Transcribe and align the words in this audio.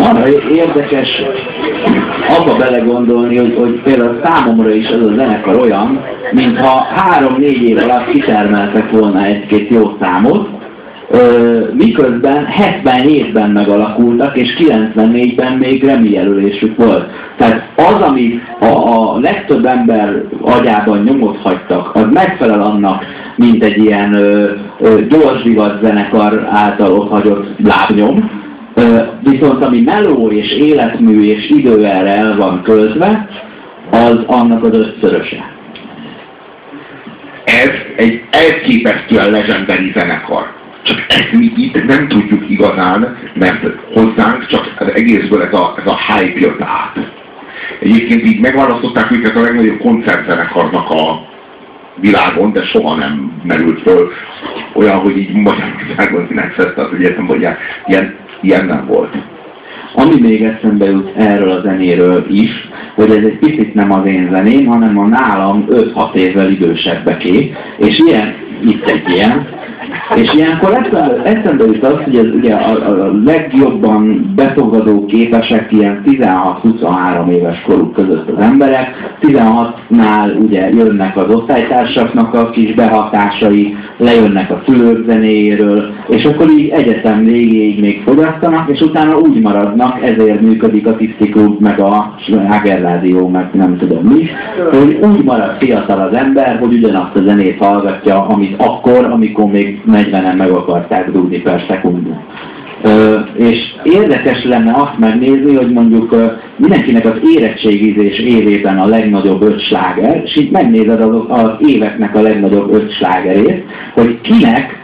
Marha 0.00 0.28
érdekes 0.50 1.08
abba 2.38 2.56
belegondolni, 2.56 3.36
hogy, 3.36 3.54
hogy 3.58 3.80
például 3.82 4.20
számomra 4.22 4.70
is 4.70 4.86
ez 4.86 5.00
a 5.00 5.14
zenekar 5.14 5.56
olyan, 5.56 6.00
mintha 6.32 6.86
három-négy 6.94 7.62
év 7.62 7.78
alatt 7.78 8.10
kitermeltek 8.10 8.90
volna 8.90 9.24
egy-két 9.24 9.70
jó 9.70 9.96
számot, 10.00 10.48
miközben 11.72 12.46
77-ben 12.82 13.50
megalakultak, 13.50 14.36
és 14.36 14.56
94-ben 14.58 15.52
még 15.52 15.82
Grammy 15.82 16.10
jelölésük 16.10 16.76
volt. 16.76 17.10
Tehát 17.36 17.68
az, 17.76 18.00
amit 18.00 18.42
a, 18.60 18.66
a 18.66 19.18
legtöbb 19.18 19.64
ember 19.64 20.22
agyában 20.42 21.02
nyomot 21.02 21.38
hagytak, 21.42 21.94
az 21.94 22.06
megfelel 22.10 22.62
annak, 22.62 23.04
mint 23.36 23.64
egy 23.64 23.84
ilyen 23.84 24.14
ö, 24.14 24.50
ö, 24.80 25.00
gyors 25.06 25.42
zenekar 25.82 26.48
által 26.50 26.92
ott 26.92 27.10
hagyott 27.10 27.46
lábnyom, 27.64 28.39
viszont 29.22 29.64
ami 29.64 29.80
meló 29.80 30.30
és 30.30 30.52
életmű 30.52 31.22
és 31.22 31.50
idő 31.50 31.84
erre 31.84 32.16
el 32.16 32.36
van 32.36 32.62
költve, 32.62 33.28
az 33.90 34.18
annak 34.26 34.64
az 34.64 34.74
ötszöröse. 34.74 35.52
Ez 37.44 37.70
egy 37.96 38.22
elképesztően 38.30 39.30
legendari 39.30 39.92
zenekar 39.94 40.58
csak 40.82 41.04
ezt 41.08 41.32
mi 41.32 41.52
itt 41.56 41.84
nem 41.84 42.08
tudjuk 42.08 42.50
igazán, 42.50 43.16
mert 43.34 43.66
hozzánk 43.92 44.46
csak 44.46 44.74
az 44.78 44.94
egészből 44.94 45.42
ez 45.42 45.52
a, 45.52 45.74
ez 45.78 45.86
a 45.86 45.98
hype 46.06 46.38
jött 46.38 46.60
át. 46.60 47.10
Egyébként 47.80 48.24
így 48.24 48.40
megválasztották 48.40 49.10
őket 49.10 49.36
a 49.36 49.40
legnagyobb 49.40 49.78
koncertzenekarnak 49.78 50.90
a 50.90 51.28
világon, 51.94 52.52
de 52.52 52.62
soha 52.64 52.94
nem 52.94 53.42
merült 53.44 53.82
föl 53.82 54.12
olyan, 54.74 54.98
hogy 54.98 55.16
így 55.16 55.32
Magyarországon 55.32 56.28
Nexus, 56.30 56.74
tehát 56.74 56.90
hogy 56.90 57.00
értem, 57.00 57.26
hogy 57.26 57.46
ilyen, 57.86 58.14
ilyen 58.40 58.64
nem 58.64 58.86
volt. 58.86 59.16
Ami 59.94 60.20
még 60.20 60.42
eszembe 60.42 60.84
jut 60.84 61.10
erről 61.16 61.50
a 61.50 61.60
zenéről 61.60 62.26
is, 62.28 62.68
hogy 62.94 63.10
ez 63.10 63.24
egy 63.24 63.38
picit 63.38 63.74
nem 63.74 63.92
az 63.92 64.06
én 64.06 64.28
zeném, 64.32 64.66
hanem 64.66 64.98
a 64.98 65.06
nálam 65.06 65.64
5-6 65.68 66.14
évvel 66.14 66.50
idősebbeké, 66.50 67.52
és 67.78 67.98
ilyen, 68.06 68.34
itt 68.64 68.88
egy 68.88 69.08
ilyen, 69.08 69.46
és 70.14 70.32
ilyenkor 70.32 70.72
eszembe, 70.72 71.22
eszembe 71.22 71.64
jut 71.64 71.84
az, 71.84 72.02
hogy 72.04 72.16
ez 72.16 72.34
ugye 72.34 72.54
a, 72.54 72.90
a 72.90 73.12
legjobban 73.24 74.32
befogadó 74.36 75.04
képesek 75.04 75.72
ilyen 75.72 76.02
16-23 76.06 77.30
éves 77.30 77.62
koruk 77.62 77.92
között 77.92 78.28
az 78.28 78.42
emberek. 78.42 78.99
16-nál 79.20 80.38
ugye 80.38 80.68
jönnek 80.68 81.16
az 81.16 81.34
osztálytársaknak 81.34 82.34
a 82.34 82.50
kis 82.50 82.74
behatásai, 82.74 83.76
lejönnek 83.96 84.50
a 84.50 84.62
szülők 84.66 85.04
zenéjéről, 85.06 85.90
és 86.08 86.24
akkor 86.24 86.50
így 86.50 86.68
egyetem 86.68 87.24
végéig 87.24 87.80
még 87.80 88.02
fogyasztanak, 88.02 88.68
és 88.70 88.80
utána 88.80 89.18
úgy 89.18 89.40
maradnak, 89.40 90.02
ezért 90.02 90.40
működik 90.40 90.86
a 90.86 90.96
Tiszti 90.96 91.28
Klub, 91.28 91.60
meg 91.60 91.80
a 91.80 92.14
Sláger 92.18 93.00
meg 93.32 93.50
nem 93.52 93.76
tudom 93.76 94.04
mi, 94.04 94.28
hogy 94.70 94.98
úgy 95.02 95.24
marad 95.24 95.56
fiatal 95.58 96.00
az 96.00 96.14
ember, 96.14 96.58
hogy 96.58 96.72
ugyanazt 96.72 97.16
a 97.16 97.22
zenét 97.22 97.58
hallgatja, 97.58 98.26
amit 98.26 98.62
akkor, 98.62 99.04
amikor 99.04 99.44
még 99.44 99.82
40-en 99.92 100.36
meg 100.36 100.50
akarták 100.50 101.10
dugni 101.10 101.38
per 101.38 101.64
szekundum. 101.68 102.18
És 103.34 103.58
érdekes 103.82 104.44
lenne 104.44 104.72
azt 104.74 104.98
megnézni, 104.98 105.54
hogy 105.54 105.72
mondjuk 105.72 106.14
mindenkinek 106.56 107.04
az 107.04 107.20
érettségizés 107.36 108.18
évében 108.18 108.78
a 108.78 108.86
legnagyobb 108.86 109.42
öt 109.42 109.60
sláger, 109.60 110.22
és 110.24 110.36
itt 110.36 110.50
megnézed 110.50 111.00
az, 111.00 111.16
az 111.28 111.50
éveknek 111.58 112.16
a 112.16 112.22
legnagyobb 112.22 112.74
öt 112.74 112.92
slágerét, 112.92 113.64
hogy 113.94 114.20
kinek 114.20 114.78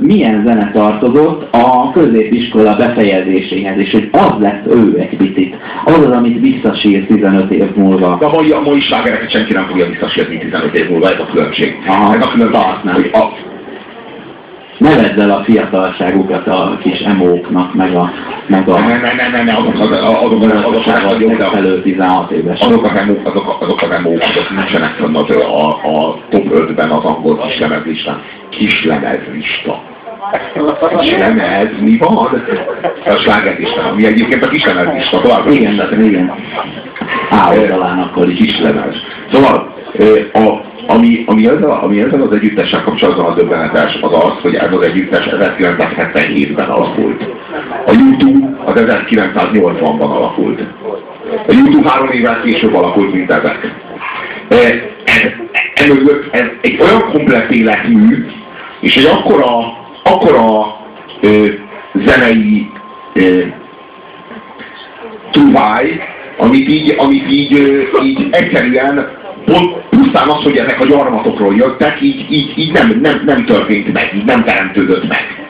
milyen 0.00 0.42
zene 0.46 0.70
tartozott 0.72 1.54
a 1.54 1.90
középiskola 1.92 2.76
befejezéséhez, 2.76 3.78
és 3.78 3.90
hogy 3.90 4.08
az 4.12 4.32
lesz 4.38 4.66
ő 4.66 4.98
egy 4.98 5.16
picit. 5.16 5.56
Az 5.84 5.98
az, 5.98 6.10
amit 6.10 6.40
visszasír 6.40 7.06
15 7.06 7.50
év 7.50 7.74
múlva. 7.74 8.16
De 8.20 8.26
a 8.26 8.30
mai, 8.30 8.50
a 8.50 8.60
mai 8.60 8.80
slágereket 8.80 9.30
senki 9.30 9.52
nem 9.52 9.66
fogja 9.66 9.86
visszasírni 9.86 10.38
15 10.38 10.78
év 10.78 10.90
múlva, 10.90 11.10
ez 11.10 11.20
a 11.20 11.26
különbség. 11.32 11.74
Aha, 11.86 12.14
ez 12.14 12.26
a 12.26 12.30
különbség, 12.30 12.92
hogy 12.92 13.10
a, 13.12 13.54
ne 14.78 14.96
vedd 14.96 15.20
el 15.20 15.30
a 15.30 15.42
fiatalságukat 15.44 16.46
a 16.46 16.78
kis 16.82 17.00
emóknak, 17.00 17.74
meg 17.74 17.94
a... 17.94 18.10
Meg 18.46 18.68
a 18.68 18.78
ne, 18.78 18.86
ne, 18.86 19.12
ne, 19.12 19.28
ne, 19.28 19.42
ne, 19.42 19.52
azok, 19.52 19.74
azok, 19.74 19.92
azok, 19.92 20.42
azok, 20.42 20.64
azok, 21.04 21.30
azok, 21.30 21.52
felől 21.52 21.82
16 21.82 22.30
éves. 22.30 22.60
azok 22.60 22.84
a 22.84 22.92
memók, 22.92 23.28
azok, 23.28 23.56
azok 23.60 23.82
a 23.82 23.86
memók, 23.86 24.20
azok 24.20 24.50
nincsenek 24.50 24.90
fönn 24.90 25.14
az, 25.14 25.36
a, 25.36 25.68
a 25.68 26.18
top 26.28 26.44
5-ben 26.52 26.90
az 26.90 27.04
angol 27.04 27.38
kislemezlistán. 27.38 28.22
Kislemezlista. 28.50 29.82
Kislemez, 30.98 31.68
mi 31.80 31.96
van? 31.96 32.16
A 33.04 33.16
slágerlista, 33.16 33.82
ami 33.90 34.06
egyébként 34.06 34.44
a 34.44 34.48
kislemezlista, 34.48 35.20
tovább. 35.20 35.50
Igen, 35.50 36.02
igen. 36.02 36.34
Á, 37.30 37.58
oldalán 37.58 37.98
akkor 37.98 38.28
is. 38.28 38.38
Kislemez. 38.38 38.94
Szóval, 39.32 39.74
a, 40.32 40.65
ami, 40.86 41.24
ami, 41.26 41.46
ezzel, 41.46 41.70
ami 41.70 42.00
ezzel 42.00 42.22
az 42.22 42.32
együttessel 42.32 42.82
kapcsolatban 42.82 43.26
a 43.26 43.34
döbbenetes 43.34 43.98
az 44.00 44.12
az, 44.12 44.32
hogy 44.42 44.54
ez 44.54 44.72
az 44.72 44.82
együttes 44.82 45.28
1977-ben 45.30 46.68
alakult. 46.68 47.22
A 47.86 47.92
YouTube 47.92 48.62
az 48.64 48.74
1980-ban 48.76 50.10
alakult. 50.10 50.60
A 51.48 51.52
YouTube 51.52 51.90
három 51.90 52.10
évvel 52.10 52.40
később 52.42 52.74
alakult, 52.74 53.12
mint 53.12 53.30
ezek. 53.30 53.74
Ez, 54.48 54.70
ez, 55.74 55.90
ez 56.30 56.46
egy 56.60 56.80
olyan 56.80 57.10
komplet 57.12 57.50
életmű, 57.50 58.26
és 58.80 58.96
egy 58.96 59.06
akkora, 59.06 59.76
akkora 60.02 60.76
ö, 61.20 61.46
zenei 61.92 62.70
ö, 63.12 63.42
truváj, 65.30 66.00
amit 66.36 66.68
így, 66.68 66.94
amit 66.98 67.30
így, 67.30 67.50
így 68.02 68.26
egyszerűen 68.30 69.24
pont 69.46 69.76
pusztán 69.90 70.28
az, 70.28 70.42
hogy 70.42 70.56
ezek 70.56 70.80
a 70.80 70.86
gyarmatokról 70.86 71.54
jöttek, 71.54 72.00
így, 72.00 72.32
így, 72.32 72.58
így 72.58 72.72
nem, 72.72 72.98
nem, 73.02 73.22
nem 73.26 73.44
történt 73.44 73.92
meg, 73.92 74.12
így 74.14 74.24
nem 74.24 74.44
teremtődött 74.44 75.08
meg. 75.08 75.46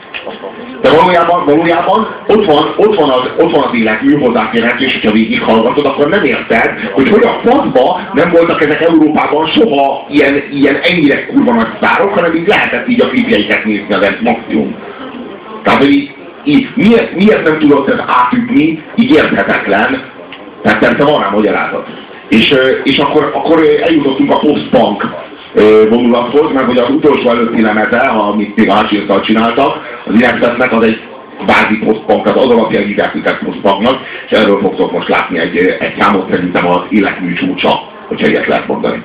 De 0.81 0.89
valójában, 0.89 1.45
valójában 1.45 2.07
ott, 2.27 2.45
van, 2.45 2.73
ott, 2.77 2.95
van 2.95 3.09
az, 3.09 3.29
ott 3.37 3.51
van 3.51 3.63
az 3.63 3.73
életmű 3.73 4.17
hozzáférhető, 4.17 4.85
és 4.85 4.93
hogyha 4.93 5.11
végighallgatod, 5.11 5.85
akkor 5.85 6.09
nem 6.09 6.23
érted, 6.23 6.79
hogy 6.91 7.09
hogy 7.09 7.23
a 7.23 7.39
faszba 7.49 8.01
nem 8.13 8.29
voltak 8.29 8.61
ezek 8.61 8.81
Európában 8.81 9.47
soha 9.47 10.05
ilyen, 10.09 10.43
ilyen 10.51 10.75
ennyire 10.75 11.25
kurva 11.25 11.53
nagy 11.53 11.77
szárok, 11.81 12.13
hanem 12.13 12.35
így 12.35 12.47
lehetett 12.47 12.87
így 12.87 13.01
a 13.01 13.07
klipjeiket 13.07 13.65
nézni 13.65 13.93
az 13.93 14.07
maximum. 14.21 14.75
Tehát, 15.63 15.83
hogy 15.83 15.93
így, 15.93 16.11
így 16.43 16.67
miért, 16.75 17.15
miért 17.15 17.43
nem 17.43 17.59
tudott 17.59 17.89
ez 17.89 17.99
átütni, 18.07 18.83
így 18.95 19.11
érthetetlen, 19.11 20.01
tehát 20.61 20.79
persze 20.79 21.03
van 21.11 21.21
rá 21.21 21.29
magyarázat. 21.29 21.87
És, 22.29 22.55
és 22.83 22.97
akkor, 22.97 23.31
akkor 23.33 23.63
eljutottunk 23.81 24.31
a 24.31 24.39
post-punk 24.39 25.05
vonulathoz, 25.89 26.51
mert 26.53 26.65
hogy 26.65 26.77
az 26.77 26.89
utolsó 26.89 27.29
előtti 27.29 27.61
lemeze, 27.61 27.97
amit 27.97 28.55
még 28.55 28.69
Árcsírtal 28.69 29.21
csináltak, 29.21 30.01
az 30.05 30.13
Inexesnek 30.13 30.71
az 30.71 30.83
egy 30.83 30.99
bázi 31.45 31.77
post-punk, 31.85 32.25
az 32.25 32.35
az 32.35 32.49
alapján 32.49 32.83
hívják 32.83 33.15
őket 33.15 33.39
post 33.39 33.59
és 34.25 34.31
erről 34.31 34.59
fogtok 34.59 34.91
most 34.91 35.07
látni 35.07 35.39
egy, 35.39 35.57
egy 35.57 35.95
számot 35.99 36.29
szerintem 36.29 36.67
az 36.67 36.81
életmű 36.89 37.33
csúcsa, 37.33 37.81
hogyha 38.07 38.27
ilyet 38.27 38.47
lehet 38.47 38.67
mondani. 38.67 39.03